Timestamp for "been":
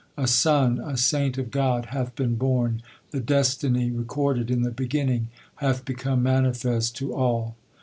2.15-2.33